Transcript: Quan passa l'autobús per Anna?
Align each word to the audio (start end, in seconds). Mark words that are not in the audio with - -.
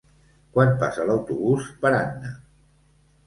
Quan 0.55 0.71
passa 0.83 1.05
l'autobús 1.09 1.67
per 1.83 1.91
Anna? 1.99 2.31